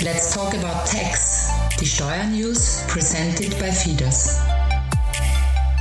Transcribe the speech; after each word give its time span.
Let's 0.00 0.32
talk 0.32 0.54
about 0.54 0.86
tax. 0.86 1.50
Die 1.80 1.84
Steuernews 1.84 2.86
presented 2.86 3.58
by 3.58 3.72
Fides. 3.72 4.38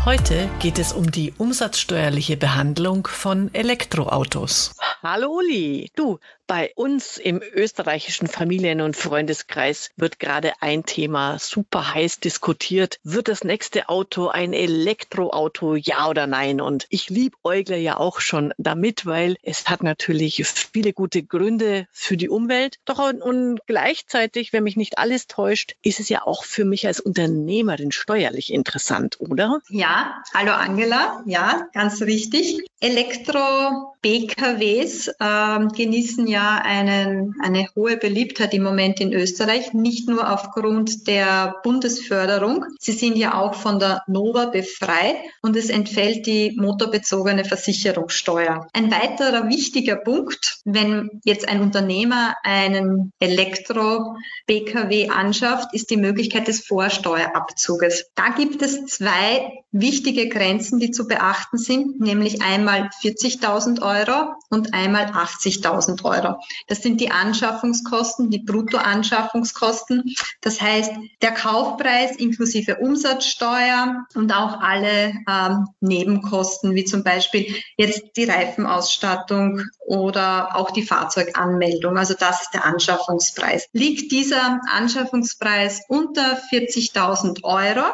Heute 0.06 0.50
geht 0.58 0.80
es 0.80 0.92
um 0.92 1.12
die 1.12 1.34
umsatzsteuerliche 1.38 2.36
Behandlung 2.36 3.06
von 3.06 3.54
Elektroautos. 3.54 4.76
Hallo 5.04 5.38
Uli, 5.38 5.92
du, 5.96 6.18
bei 6.48 6.72
uns 6.76 7.18
im 7.18 7.42
österreichischen 7.54 8.28
Familien- 8.28 8.82
und 8.82 8.96
Freundeskreis 8.96 9.92
wird 9.98 10.18
gerade 10.18 10.54
ein 10.62 10.86
Thema 10.86 11.38
super 11.40 11.94
heiß 11.94 12.22
diskutiert. 12.22 13.00
Wird 13.04 13.28
das 13.28 13.44
nächste 13.44 13.90
Auto 13.90 14.30
ein 14.30 14.54
Elektroauto, 14.54 15.76
ja 15.76 16.08
oder 16.08 16.26
nein? 16.26 16.62
Und 16.62 16.86
ich 16.90 17.10
liebe 17.10 17.36
Eugler 17.44 17.76
ja 17.76 17.98
auch 17.98 18.22
schon 18.22 18.54
damit, 18.58 19.06
weil 19.06 19.36
es 19.44 19.68
hat 19.68 19.84
natürlich 19.84 20.48
viele 20.48 20.94
gute 20.94 21.22
Gründe 21.22 21.86
für 21.92 22.16
die 22.16 22.30
Umwelt. 22.30 22.78
Doch 22.86 23.00
und, 23.00 23.60
gleichzeitig, 23.68 24.54
wenn 24.54 24.64
mich 24.64 24.78
nicht 24.78 24.98
alles 24.98 25.28
täuscht, 25.28 25.76
ist 25.82 26.00
es 26.00 26.08
ja 26.08 26.26
auch 26.26 26.46
für 26.46 26.64
mich 26.64 26.88
als 26.88 27.02
Unternehmerin 27.02 27.92
steuerlich 27.92 28.54
interessant, 28.54 29.20
oder? 29.20 29.60
Ja, 29.70 30.24
hallo 30.34 30.54
Angela. 30.54 31.22
Ja, 31.26 31.68
ganz 31.74 32.02
richtig. 32.02 32.64
Elektro-BKWs 32.80 35.10
äh, 35.20 35.68
genießen 35.76 36.28
ja 36.28 36.37
einen, 36.42 37.36
eine 37.42 37.68
hohe 37.76 37.98
Beliebtheit 37.98 38.54
im 38.54 38.64
Moment 38.64 39.00
in 39.00 39.14
Österreich, 39.14 39.74
nicht 39.74 40.08
nur 40.08 40.32
aufgrund 40.32 41.08
der 41.08 41.56
Bundesförderung. 41.64 42.66
Sie 42.80 42.92
sind 42.92 43.18
ja 43.18 43.40
auch 43.40 43.54
von 43.54 43.80
der 43.80 44.04
NOVA 44.08 44.46
befreit 44.48 45.18
und 45.42 45.56
es 45.56 45.70
entfällt 45.70 46.26
die 46.26 46.56
motorbezogene 46.58 47.46
Versicherungssteuer. 47.46 48.68
Ein 48.74 48.92
weiterer 48.92 49.50
wichtiger 49.50 49.96
Punkt, 49.96 50.60
wenn 50.66 51.22
jetzt 51.24 51.48
ein 51.48 51.62
Unternehmer 51.62 52.36
einen 52.44 53.12
Elektro-BKW 53.20 55.10
anschafft, 55.10 55.74
ist 55.74 55.90
die 55.90 55.98
Möglichkeit 55.98 56.48
des 56.48 56.66
Vorsteuerabzuges. 56.66 58.06
Da 58.16 58.30
gibt 58.30 58.62
es 58.62 58.86
zwei 58.86 59.52
wichtige 59.72 60.30
Grenzen, 60.30 60.80
die 60.80 60.92
zu 60.92 61.08
beachten 61.08 61.58
sind, 61.58 62.00
nämlich 62.00 62.42
einmal 62.42 62.90
40.000 63.02 63.82
Euro 63.82 64.34
und 64.50 64.74
einmal 64.74 65.06
80.000 65.06 66.04
Euro. 66.04 66.27
Das 66.68 66.82
sind 66.82 67.02
die 67.02 67.12
Anschaffungskosten, 67.12 68.30
die 68.30 68.40
Bruttoanschaffungskosten. 68.40 70.16
Das 70.42 70.62
heißt, 70.62 70.92
der 71.22 71.32
Kaufpreis 71.32 72.16
inklusive 72.16 72.78
Umsatzsteuer 72.78 74.06
und 74.16 74.32
auch 74.34 74.60
alle 74.62 75.14
ähm, 75.30 75.68
Nebenkosten, 75.80 76.76
wie 76.76 76.86
zum 76.86 77.04
Beispiel 77.04 77.56
jetzt 77.78 78.04
die 78.18 78.26
Reifenausstattung 78.26 79.64
oder 79.86 80.56
auch 80.56 80.72
die 80.72 80.84
Fahrzeuganmeldung. 80.84 81.98
Also 81.98 82.14
das 82.18 82.44
ist 82.44 82.54
der 82.54 82.66
Anschaffungspreis. 82.66 83.70
Liegt 83.74 84.12
dieser 84.12 84.60
Anschaffungspreis 84.72 85.82
unter 85.88 86.40
40.000 86.52 87.44
Euro, 87.44 87.86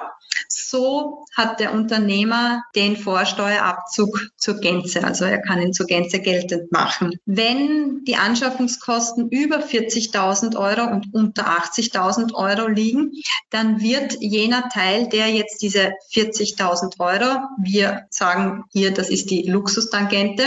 so 0.49 1.25
hat 1.35 1.59
der 1.59 1.73
Unternehmer 1.73 2.63
den 2.75 2.95
Vorsteuerabzug 2.95 4.29
zur 4.37 4.59
Gänze, 4.59 5.03
also 5.03 5.25
er 5.25 5.41
kann 5.41 5.61
ihn 5.61 5.73
zur 5.73 5.85
Gänze 5.85 6.19
geltend 6.19 6.71
machen. 6.71 7.13
Wenn 7.25 8.03
die 8.05 8.15
Anschaffungskosten 8.15 9.29
über 9.29 9.57
40.000 9.57 10.55
Euro 10.57 10.89
und 10.91 11.13
unter 11.13 11.47
80.000 11.47 12.33
Euro 12.33 12.67
liegen, 12.67 13.11
dann 13.49 13.81
wird 13.81 14.17
jener 14.21 14.69
Teil, 14.69 15.07
der 15.07 15.29
jetzt 15.29 15.61
diese 15.61 15.93
40.000 16.13 16.99
Euro, 16.99 17.39
wir 17.61 18.03
sagen 18.09 18.63
hier, 18.71 18.91
das 18.91 19.09
ist 19.09 19.29
die 19.29 19.43
Luxustangente, 19.43 20.43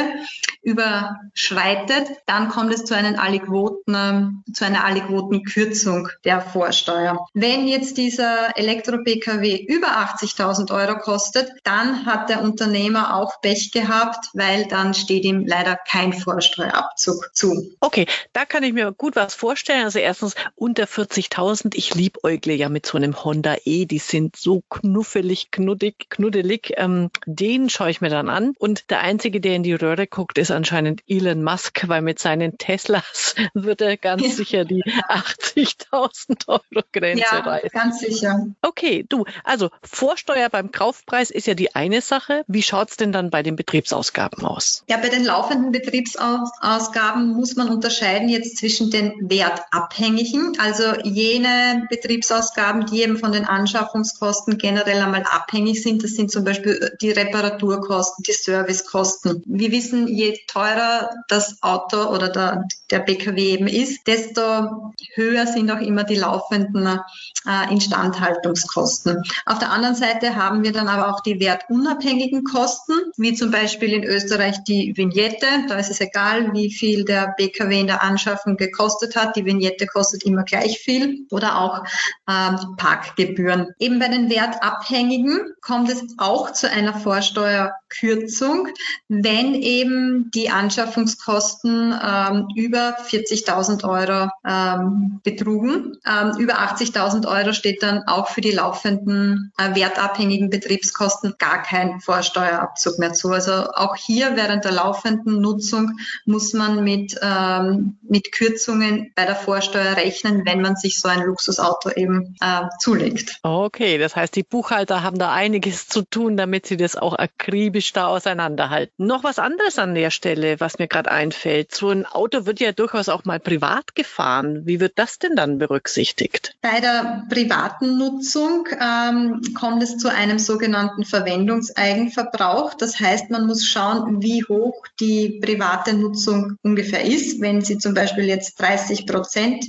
überschreitet, 0.63 2.09
dann 2.27 2.49
kommt 2.49 2.75
es 2.75 2.85
zu, 2.85 2.95
einem 2.95 3.17
Aliquoten, 3.19 4.43
zu 4.53 4.65
einer 4.65 4.85
Aliquotenkürzung 4.85 6.09
der 6.25 6.41
Vorsteuer. 6.41 7.27
Wenn 7.35 7.69
jetzt 7.69 7.97
dieser 7.97 8.57
Elektro-Pkw 8.59 9.55
über 9.77 9.89
80.000 9.89 10.73
Euro 10.73 10.99
kostet, 10.99 11.51
dann 11.65 12.07
hat 12.07 12.29
der 12.31 12.43
Unternehmer 12.43 13.15
auch 13.17 13.41
Pech 13.41 13.71
gehabt, 13.73 14.31
weil 14.35 14.67
dann 14.67 14.95
steht 14.95 15.25
ihm 15.25 15.47
leider 15.47 15.77
kein 15.77 16.13
Vorsteuerabzug 16.13 17.31
zu. 17.35 17.75
Okay, 17.81 18.07
da 18.33 18.45
kann 18.45 18.63
ich 18.63 18.73
mir 18.73 18.93
gut 18.93 19.17
was 19.17 19.35
vorstellen. 19.35 19.85
Also 19.85 19.99
erstens 19.99 20.35
unter 20.55 20.85
40.000. 20.85 21.75
Ich 21.75 21.95
liebäugle 21.95 22.55
ja 22.55 22.69
mit 22.69 22.87
so 22.87 22.97
einem 22.97 23.23
Honda 23.23 23.57
E. 23.65 23.85
Die 23.85 23.99
sind 23.99 24.37
so 24.37 24.63
knuffelig, 24.69 25.51
knuddig, 25.51 26.09
knuddelig. 26.09 26.73
Ähm, 26.77 27.11
den 27.27 27.69
schaue 27.69 27.91
ich 27.91 28.01
mir 28.01 28.11
dann 28.11 28.29
an. 28.29 28.55
Und 28.59 28.91
der 28.91 29.01
Einzige, 29.01 29.41
der 29.41 29.57
in 29.57 29.63
die 29.63 29.75
Röhre 29.75 30.07
guckt, 30.07 30.39
ist 30.39 30.51
anscheinend 30.51 31.03
Elon 31.07 31.43
Musk, 31.43 31.89
weil 31.89 32.03
mit 32.03 32.19
seinen 32.19 32.59
Teslas 32.59 33.35
wird 33.55 33.81
er 33.81 33.97
ganz 33.97 34.23
ja. 34.23 34.31
sicher 34.31 34.65
die 34.65 34.83
80.000 34.85 36.49
Euro 36.49 36.85
Grenze 36.93 37.23
ja, 37.23 37.41
reißen. 37.41 37.71
ganz 37.71 38.01
sicher. 38.01 38.47
Okay, 38.63 39.05
du, 39.09 39.25
also 39.45 39.66
Vorsteuer 39.83 40.49
beim 40.49 40.73
Kaufpreis 40.73 41.31
ist 41.31 41.47
ja 41.47 41.55
die 41.55 41.75
eine 41.75 42.01
Sache. 42.01 42.45
Wie 42.47 42.63
schaut 42.63 42.91
es 42.91 42.97
denn 42.97 43.13
dann 43.13 43.31
bei 43.31 43.43
den 43.43 43.57
Betriebsausgaben 43.57 44.45
aus? 44.45 44.85
Ja, 44.89 44.97
bei 44.99 45.09
den 45.09 45.25
laufenden 45.25 45.73
Betriebsausgaben 45.73 47.29
muss 47.29 47.57
man 47.57 47.69
unterscheiden 47.69 48.29
jetzt 48.29 48.59
zwischen 48.59 48.91
den 48.91 49.13
wertabhängigen, 49.21 50.57
also 50.59 51.01
jene 51.03 51.87
Betriebsausgaben, 51.89 52.87
die 52.87 53.03
eben 53.03 53.19
von 53.19 53.33
den 53.33 53.45
Anschaffungskosten 53.45 54.59
generell 54.59 55.03
einmal 55.03 55.25
abhängig 55.25 55.83
sind. 55.83 56.03
Das 56.03 56.13
sind 56.13 56.31
zum 56.31 56.45
Beispiel 56.45 56.97
die 57.01 57.11
Reparaturkosten, 57.11 58.25
die 58.25 58.33
Servicekosten. 58.33 59.43
Wir 59.47 59.71
wissen, 59.73 60.09
je 60.09 60.39
teurer 60.47 61.11
das 61.29 61.63
Auto 61.63 62.07
oder 62.09 62.29
der, 62.29 62.65
der 62.91 63.01
PKW 63.01 63.41
eben 63.41 63.69
ist, 63.69 64.07
desto 64.07 64.93
höher 65.15 65.47
sind 65.47 65.71
auch 65.71 65.81
immer 65.81 66.05
die 66.05 66.17
laufenden 66.17 67.01
äh, 67.47 67.73
Instandhaltungskosten. 67.73 69.23
Auf 69.49 69.61
der 69.61 69.71
anderen 69.71 69.95
Seite 69.95 70.35
haben 70.35 70.65
wir 70.65 70.73
dann 70.73 70.89
aber 70.89 71.09
auch 71.09 71.21
die 71.21 71.39
wertunabhängigen 71.39 72.43
Kosten, 72.43 72.95
wie 73.17 73.33
zum 73.33 73.53
Beispiel 73.53 73.93
in 73.93 74.03
Österreich 74.03 74.65
die 74.65 74.93
Vignette. 74.97 75.47
Da 75.69 75.77
ist 75.77 75.89
es 75.89 76.01
egal, 76.01 76.53
wie 76.53 76.73
viel 76.73 77.05
der 77.05 77.33
PKW 77.37 77.79
in 77.79 77.87
der 77.87 78.03
Anschaffung 78.03 78.57
gekostet 78.57 79.15
hat. 79.15 79.37
Die 79.37 79.45
Vignette 79.45 79.87
kostet 79.87 80.25
immer 80.25 80.43
gleich 80.43 80.81
viel. 80.81 81.27
Oder 81.31 81.61
auch 81.61 81.85
ähm, 82.29 82.75
Parkgebühren. 82.77 83.69
Eben 83.79 84.01
bei 84.01 84.09
den 84.09 84.31
wertabhängigen 84.31 85.55
kommt 85.61 85.91
es 85.91 86.03
auch 86.19 86.53
zu 86.53 86.69
einer 86.69 86.95
Vorsteuerkürzung, 86.95 88.67
wenn 89.09 89.55
eben 89.55 90.33
die 90.35 90.51
Anschaffungskosten 90.51 91.93
ähm, 91.93 92.49
über 92.57 92.97
40.000 93.09 93.85
Euro 93.85 94.29
ähm, 94.45 95.21
betrugen. 95.23 95.97
Ähm, 96.05 96.37
über 96.39 96.59
80.000 96.59 97.29
Euro 97.29 97.53
steht 97.53 97.85
dann 97.85 98.03
auch 98.09 98.27
für 98.31 98.41
die 98.41 98.51
laufenden 98.51 99.36
äh, 99.57 99.75
wertabhängigen 99.75 100.51
Betriebskosten 100.51 101.35
gar 101.39 101.63
kein 101.63 102.01
Vorsteuerabzug 102.01 102.99
mehr 102.99 103.13
zu. 103.13 103.31
Also 103.31 103.53
auch 103.53 103.97
hier 103.97 104.37
während 104.37 104.65
der 104.65 104.73
laufenden 104.73 105.41
Nutzung 105.41 105.99
muss 106.25 106.53
man 106.53 106.85
mit, 106.85 107.19
ähm, 107.23 107.99
mit 108.03 108.33
Kürzungen 108.33 109.13
bei 109.15 109.25
der 109.25 109.37
Vorsteuer 109.37 109.97
rechnen, 109.97 110.45
wenn 110.45 110.61
man 110.61 110.77
sich 110.77 111.01
so 111.01 111.09
ein 111.09 111.23
Luxusauto 111.23 111.91
eben 111.91 112.37
äh, 112.41 112.63
zulegt. 112.79 113.39
Okay, 113.43 113.99
das 113.99 114.17
heißt, 114.17 114.35
die 114.37 114.43
Buchhalter 114.43 115.03
haben 115.03 115.19
da 115.19 115.33
einiges 115.33 115.89
zu 115.89 116.03
tun, 116.03 116.37
damit 116.37 116.67
sie 116.67 116.77
das 116.77 116.97
auch 116.97 117.15
akribisch 117.15 117.93
da 117.93 118.07
auseinanderhalten. 118.07 119.07
Noch 119.07 119.25
was 119.25 119.39
anderes 119.39 119.79
an 119.79 119.95
der 119.95 120.11
Stelle, 120.11 120.61
was 120.61 120.79
mir 120.79 120.89
gerade 120.89 121.11
einfällt. 121.11 121.75
So 121.75 121.91
ein 121.91 122.07
Auto 122.07 122.47
wird 122.47 122.61
ja 122.61 122.73
durchaus 122.73 123.09
auch 123.09 123.25
mal 123.25 123.41
privat 123.41 123.95
gefahren. 123.95 124.63
Wie 124.67 124.81
wird 124.81 124.99
das 124.99 125.19
denn 125.19 125.37
dann 125.37 125.59
berücksichtigt? 125.59 126.55
Bei 126.63 126.81
der 126.81 127.25
privaten 127.29 127.99
Nutzung 127.99 128.67
ähm, 128.81 129.26
kommt 129.55 129.83
es 129.83 129.97
zu 129.99 130.09
einem 130.09 130.39
sogenannten 130.39 131.05
Verwendungseigenverbrauch. 131.05 132.75
Das 132.75 132.99
heißt, 132.99 133.31
man 133.31 133.47
muss 133.47 133.67
schauen, 133.67 134.23
wie 134.23 134.45
hoch 134.45 134.83
die 135.01 135.41
private 135.43 135.95
Nutzung 135.95 136.59
ungefähr 136.63 137.05
ist. 137.05 137.41
Wenn 137.41 137.63
sie 137.63 137.79
zum 137.79 137.95
Beispiel 137.95 138.25
jetzt 138.25 138.61
30 138.61 139.07
Prozent 139.07 139.67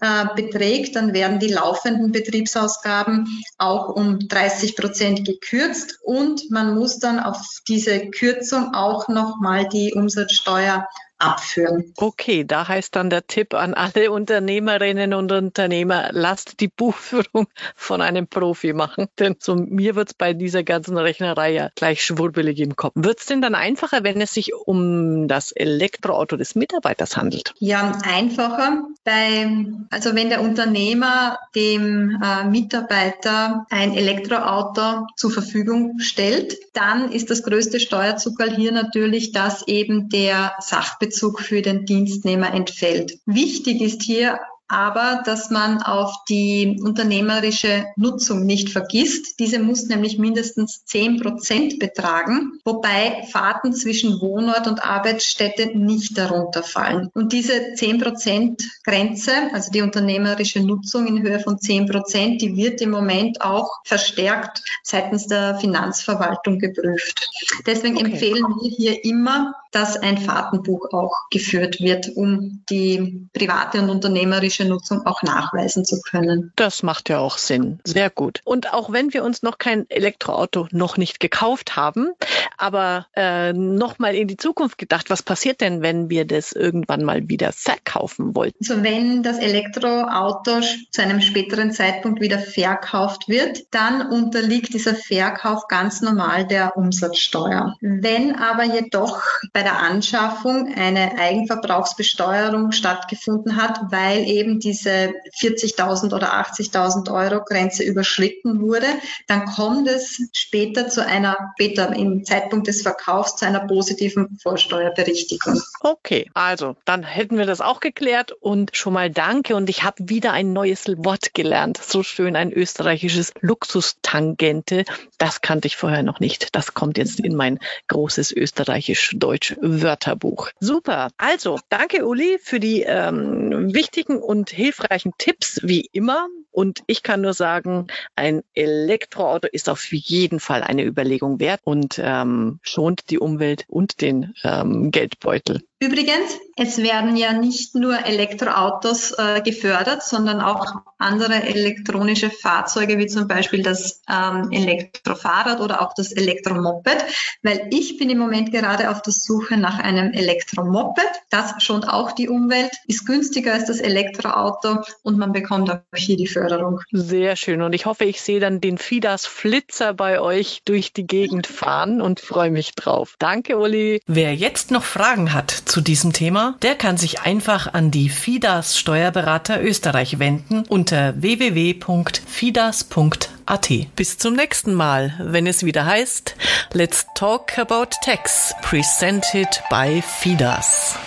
äh, 0.00 0.26
beträgt, 0.34 0.96
dann 0.96 1.12
werden 1.12 1.38
die 1.38 1.48
laufenden 1.48 2.12
Betriebsausgaben 2.12 3.26
auch 3.58 3.88
um 3.88 4.18
30 4.18 4.76
Prozent 4.76 5.24
gekürzt 5.24 5.98
und 6.02 6.50
man 6.50 6.74
muss 6.74 6.98
dann 6.98 7.20
auf 7.20 7.38
diese 7.68 8.10
Kürzung 8.10 8.74
auch 8.74 9.08
nochmal 9.08 9.68
die 9.68 9.92
Umsatzsteuer 9.94 10.86
abführen. 11.20 11.92
Okay, 11.96 12.44
da 12.44 12.66
heißt 12.66 12.96
dann 12.96 13.10
der 13.10 13.26
Tipp 13.26 13.54
an 13.54 13.74
alle 13.74 14.10
Unternehmerinnen 14.10 15.14
und 15.14 15.30
Unternehmer, 15.30 16.08
lasst 16.12 16.60
die 16.60 16.68
Buchführung 16.68 17.46
von 17.76 18.00
einem 18.00 18.26
Profi 18.26 18.72
machen, 18.72 19.08
denn 19.18 19.36
so 19.38 19.54
mir 19.54 19.94
wird's 19.96 20.14
bei 20.14 20.32
dieser 20.32 20.62
ganzen 20.62 20.96
Rechnerei 20.96 21.52
ja 21.52 21.68
gleich 21.74 22.02
schwurbelig 22.02 22.58
im 22.60 22.76
Kopf. 22.76 22.92
Wird's 22.94 23.26
denn 23.26 23.42
dann 23.42 23.54
einfacher, 23.54 24.02
wenn 24.02 24.20
es 24.20 24.32
sich 24.32 24.54
um 24.54 25.28
das 25.28 25.52
Elektroauto 25.52 26.36
des 26.36 26.54
Mitarbeiters 26.54 27.16
handelt? 27.16 27.54
Ja, 27.58 27.92
einfacher. 28.02 28.84
Bei, 29.04 29.50
also 29.90 30.14
wenn 30.14 30.30
der 30.30 30.40
Unternehmer 30.40 31.38
dem 31.54 32.20
äh, 32.22 32.44
Mitarbeiter 32.44 33.66
ein 33.70 33.94
Elektroauto 33.94 35.06
zur 35.16 35.30
Verfügung 35.30 35.98
stellt, 35.98 36.56
dann 36.72 37.12
ist 37.12 37.30
das 37.30 37.42
größte 37.42 37.80
Steuerzuckerl 37.80 38.54
hier 38.54 38.72
natürlich, 38.72 39.32
dass 39.32 39.66
eben 39.66 40.08
der 40.08 40.54
Sachbetrieb 40.60 41.09
Sachbezug 41.10 41.40
für 41.40 41.60
den 41.60 41.84
Dienstnehmer 41.84 42.54
entfällt. 42.54 43.18
Wichtig 43.26 43.80
ist 43.80 44.02
hier 44.02 44.38
aber 44.70 45.22
dass 45.24 45.50
man 45.50 45.82
auf 45.82 46.14
die 46.28 46.78
unternehmerische 46.80 47.86
Nutzung 47.96 48.46
nicht 48.46 48.70
vergisst. 48.70 49.40
Diese 49.40 49.58
muss 49.58 49.88
nämlich 49.88 50.16
mindestens 50.16 50.84
10 50.84 51.20
Prozent 51.20 51.80
betragen, 51.80 52.52
wobei 52.64 53.24
Fahrten 53.32 53.72
zwischen 53.74 54.20
Wohnort 54.20 54.68
und 54.68 54.84
Arbeitsstätte 54.84 55.76
nicht 55.76 56.16
darunter 56.16 56.62
fallen. 56.62 57.10
Und 57.14 57.32
diese 57.32 57.74
10 57.74 57.98
Prozent 58.00 58.62
Grenze, 58.84 59.32
also 59.52 59.72
die 59.72 59.82
unternehmerische 59.82 60.60
Nutzung 60.60 61.08
in 61.08 61.22
Höhe 61.22 61.40
von 61.40 61.58
10 61.58 61.86
Prozent, 61.86 62.40
die 62.40 62.56
wird 62.56 62.80
im 62.80 62.90
Moment 62.90 63.40
auch 63.40 63.68
verstärkt 63.84 64.62
seitens 64.84 65.26
der 65.26 65.58
Finanzverwaltung 65.58 66.60
geprüft. 66.60 67.28
Deswegen 67.66 67.96
okay. 67.96 68.12
empfehlen 68.12 68.44
wir 68.60 68.70
hier 68.70 69.04
immer, 69.04 69.54
dass 69.72 69.96
ein 69.96 70.18
Fahrtenbuch 70.18 70.92
auch 70.92 71.14
geführt 71.30 71.80
wird, 71.80 72.16
um 72.16 72.62
die 72.70 73.28
private 73.32 73.80
und 73.80 73.90
unternehmerische 73.90 74.59
Nutzung 74.64 75.06
auch 75.06 75.22
nachweisen 75.22 75.84
zu 75.84 76.00
können. 76.02 76.52
Das 76.56 76.82
macht 76.82 77.08
ja 77.08 77.18
auch 77.18 77.38
Sinn. 77.38 77.80
Sehr 77.84 78.10
gut. 78.10 78.40
Und 78.44 78.72
auch 78.72 78.92
wenn 78.92 79.12
wir 79.12 79.24
uns 79.24 79.42
noch 79.42 79.58
kein 79.58 79.88
Elektroauto 79.90 80.68
noch 80.70 80.96
nicht 80.96 81.20
gekauft 81.20 81.76
haben, 81.76 82.10
aber 82.56 83.06
äh, 83.16 83.52
noch 83.52 83.98
mal 83.98 84.14
in 84.14 84.28
die 84.28 84.36
Zukunft 84.36 84.78
gedacht, 84.78 85.10
was 85.10 85.22
passiert 85.22 85.60
denn, 85.60 85.82
wenn 85.82 86.10
wir 86.10 86.24
das 86.24 86.52
irgendwann 86.52 87.04
mal 87.04 87.28
wieder 87.28 87.52
verkaufen 87.52 88.34
wollten? 88.34 88.58
Also 88.60 88.82
wenn 88.82 89.22
das 89.22 89.38
Elektroauto 89.38 90.60
zu 90.90 91.02
einem 91.02 91.20
späteren 91.20 91.72
Zeitpunkt 91.72 92.20
wieder 92.20 92.38
verkauft 92.38 93.28
wird, 93.28 93.62
dann 93.70 94.10
unterliegt 94.10 94.74
dieser 94.74 94.94
Verkauf 94.94 95.68
ganz 95.68 96.00
normal 96.00 96.46
der 96.46 96.76
Umsatzsteuer. 96.76 97.76
Wenn 97.80 98.34
aber 98.34 98.64
jedoch 98.64 99.22
bei 99.52 99.62
der 99.62 99.78
Anschaffung 99.78 100.72
eine 100.74 101.18
Eigenverbrauchsbesteuerung 101.18 102.72
stattgefunden 102.72 103.56
hat, 103.56 103.80
weil 103.90 104.28
eben 104.28 104.49
diese 104.58 105.12
40.000 105.40 106.14
oder 106.14 106.34
80.000 106.34 107.12
Euro 107.12 107.44
Grenze 107.44 107.84
überschritten 107.84 108.60
wurde, 108.60 108.86
dann 109.28 109.44
kommt 109.44 109.88
es 109.88 110.20
später 110.32 110.88
zu 110.88 111.04
einer, 111.06 111.36
später 111.54 111.94
im 111.94 112.24
Zeitpunkt 112.24 112.66
des 112.66 112.82
Verkaufs 112.82 113.36
zu 113.36 113.46
einer 113.46 113.66
positiven 113.66 114.38
Vorsteuerberichtigung. 114.42 115.60
Okay, 115.80 116.30
also 116.34 116.76
dann 116.84 117.02
hätten 117.02 117.38
wir 117.38 117.46
das 117.46 117.60
auch 117.60 117.80
geklärt 117.80 118.32
und 118.32 118.76
schon 118.76 118.92
mal 118.92 119.10
danke 119.10 119.56
und 119.56 119.68
ich 119.70 119.82
habe 119.82 120.08
wieder 120.08 120.32
ein 120.32 120.52
neues 120.52 120.86
Wort 120.96 121.34
gelernt. 121.34 121.78
So 121.78 122.02
schön 122.02 122.36
ein 122.36 122.52
österreichisches 122.52 123.32
Luxustangente. 123.40 124.84
Das 125.18 125.40
kannte 125.40 125.66
ich 125.66 125.76
vorher 125.76 126.02
noch 126.02 126.20
nicht. 126.20 126.54
Das 126.54 126.74
kommt 126.74 126.98
jetzt 126.98 127.20
in 127.20 127.36
mein 127.36 127.58
großes 127.88 128.32
österreichisch-deutsch 128.32 129.56
Wörterbuch. 129.60 130.50
Super. 130.60 131.10
Also, 131.16 131.58
danke 131.68 132.06
Uli 132.06 132.38
für 132.42 132.60
die 132.60 132.82
ähm, 132.82 133.72
wichtigen 133.74 134.18
und 134.40 134.48
hilfreichen 134.48 135.12
Tipps 135.18 135.60
wie 135.62 135.86
immer. 135.92 136.26
Und 136.50 136.82
ich 136.86 137.02
kann 137.02 137.20
nur 137.20 137.34
sagen, 137.34 137.88
ein 138.16 138.42
Elektroauto 138.54 139.46
ist 139.52 139.68
auf 139.68 139.92
jeden 139.92 140.40
Fall 140.40 140.62
eine 140.62 140.82
Überlegung 140.82 141.40
wert 141.40 141.60
und 141.64 142.00
ähm, 142.02 142.58
schont 142.62 143.10
die 143.10 143.18
Umwelt 143.18 143.66
und 143.68 144.00
den 144.00 144.34
ähm, 144.42 144.90
Geldbeutel. 144.90 145.60
Übrigens, 145.82 146.38
es 146.56 146.76
werden 146.76 147.16
ja 147.16 147.32
nicht 147.32 147.74
nur 147.74 148.04
Elektroautos 148.04 149.12
äh, 149.12 149.40
gefördert, 149.40 150.02
sondern 150.02 150.42
auch 150.42 150.74
andere 150.98 151.42
elektronische 151.42 152.28
Fahrzeuge, 152.28 152.98
wie 152.98 153.06
zum 153.06 153.26
Beispiel 153.26 153.62
das 153.62 154.02
ähm, 154.06 154.52
Elektrofahrrad 154.52 155.60
oder 155.60 155.80
auch 155.80 155.94
das 155.94 156.12
Elektromoped, 156.12 157.02
weil 157.42 157.66
ich 157.70 157.96
bin 157.96 158.10
im 158.10 158.18
Moment 158.18 158.52
gerade 158.52 158.90
auf 158.90 159.00
der 159.00 159.14
Suche 159.14 159.56
nach 159.56 159.78
einem 159.78 160.12
Elektromoped. 160.12 161.00
Das 161.30 161.54
schont 161.62 161.88
auch 161.88 162.12
die 162.12 162.28
Umwelt, 162.28 162.72
ist 162.86 163.06
günstiger 163.06 163.54
als 163.54 163.64
das 163.64 163.80
Elektroauto 163.80 164.82
und 165.02 165.16
man 165.16 165.32
bekommt 165.32 165.70
auch 165.70 165.78
hier 165.94 166.18
die 166.18 166.26
Förderung. 166.26 166.80
Sehr 166.92 167.36
schön 167.36 167.62
und 167.62 167.72
ich 167.72 167.86
hoffe, 167.86 168.04
ich 168.04 168.20
sehe 168.20 168.38
dann 168.38 168.60
den 168.60 168.76
Fidas 168.76 169.24
Flitzer 169.24 169.94
bei 169.94 170.20
euch 170.20 170.60
durch 170.66 170.92
die 170.92 171.06
Gegend 171.06 171.46
fahren 171.46 172.02
und 172.02 172.20
freue 172.20 172.50
mich 172.50 172.74
drauf. 172.74 173.16
Danke, 173.18 173.56
Uli. 173.56 174.02
Wer 174.06 174.34
jetzt 174.34 174.70
noch 174.70 174.84
Fragen 174.84 175.32
hat 175.32 175.69
zu 175.70 175.80
diesem 175.80 176.12
Thema, 176.12 176.56
der 176.62 176.74
kann 176.74 176.96
sich 176.96 177.20
einfach 177.20 177.72
an 177.72 177.92
die 177.92 178.08
FIDAS 178.08 178.76
Steuerberater 178.76 179.62
Österreich 179.62 180.18
wenden 180.18 180.64
unter 180.68 181.14
www.fidas.at. 181.22 183.70
Bis 183.94 184.18
zum 184.18 184.34
nächsten 184.34 184.74
Mal, 184.74 185.14
wenn 185.20 185.46
es 185.46 185.64
wieder 185.64 185.86
heißt 185.86 186.34
Let's 186.72 187.06
Talk 187.14 187.56
About 187.56 187.90
Tax, 188.02 188.52
presented 188.62 189.62
by 189.70 190.02
FIDAS. 190.02 190.98